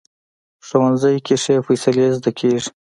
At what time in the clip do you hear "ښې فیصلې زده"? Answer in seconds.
1.43-2.31